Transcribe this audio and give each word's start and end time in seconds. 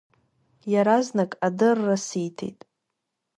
Иаразнак 0.71 1.31
адырра 1.45 1.97
сиҭеит. 2.05 2.59